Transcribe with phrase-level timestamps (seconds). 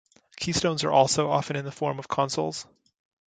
[0.35, 2.65] Keystones are also often in the form of consoles.